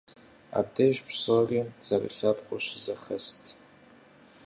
[0.59, 3.43] Абдеж псори зэрылъэпкъыу щызэхэст.